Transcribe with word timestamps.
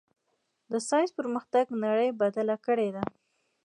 د 0.71 0.73
ساینس 0.89 1.11
پرمختګ 1.19 1.65
نړۍ 1.85 2.09
بدله 2.21 2.55
کړې 2.65 2.89
ده. 2.95 3.03